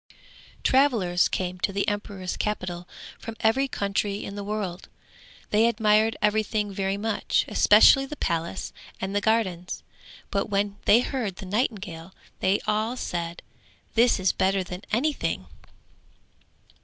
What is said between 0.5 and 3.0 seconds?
Travellers came to the emperor's capital,